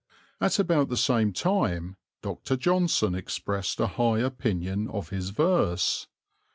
[0.39, 2.57] At about the same time Dr.
[2.57, 6.07] Johnson expressed a high opinion of his verse.